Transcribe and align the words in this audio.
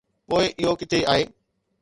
پوء 0.29 0.45
اهو 0.61 0.73
ڪٿي 0.79 0.99
آهي؟ 1.13 1.23